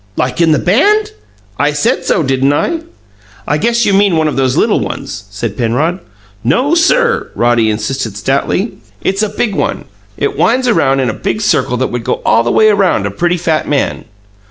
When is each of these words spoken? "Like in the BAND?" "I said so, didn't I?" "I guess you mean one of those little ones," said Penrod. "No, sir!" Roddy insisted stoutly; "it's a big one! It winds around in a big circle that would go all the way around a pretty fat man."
"Like 0.15 0.41
in 0.41 0.51
the 0.51 0.57
BAND?" 0.57 1.11
"I 1.59 1.73
said 1.73 2.03
so, 2.05 2.23
didn't 2.23 2.53
I?" 2.53 2.79
"I 3.47 3.59
guess 3.59 3.85
you 3.85 3.93
mean 3.93 4.17
one 4.17 4.27
of 4.27 4.35
those 4.35 4.57
little 4.57 4.79
ones," 4.79 5.25
said 5.29 5.55
Penrod. 5.55 5.99
"No, 6.43 6.73
sir!" 6.73 7.29
Roddy 7.35 7.69
insisted 7.69 8.17
stoutly; 8.17 8.79
"it's 9.03 9.21
a 9.21 9.29
big 9.29 9.53
one! 9.53 9.85
It 10.17 10.35
winds 10.35 10.67
around 10.67 11.01
in 11.01 11.09
a 11.11 11.13
big 11.13 11.39
circle 11.39 11.77
that 11.77 11.91
would 11.91 12.03
go 12.03 12.19
all 12.25 12.41
the 12.41 12.49
way 12.49 12.69
around 12.69 13.05
a 13.05 13.11
pretty 13.11 13.37
fat 13.37 13.69
man." 13.69 14.05